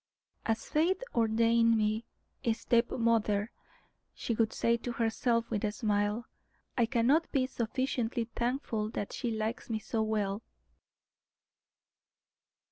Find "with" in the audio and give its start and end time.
5.51-5.63